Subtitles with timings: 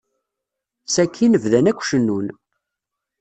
[0.85, 2.27] Sakkin bdan akk cennun.